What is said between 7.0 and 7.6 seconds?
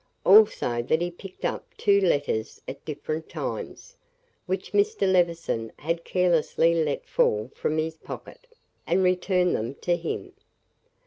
fall